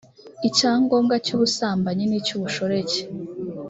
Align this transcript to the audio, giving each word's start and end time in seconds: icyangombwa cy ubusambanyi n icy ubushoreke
icyangombwa 0.47 1.15
cy 1.25 1.31
ubusambanyi 1.35 2.03
n 2.07 2.13
icy 2.19 2.31
ubushoreke 2.37 2.99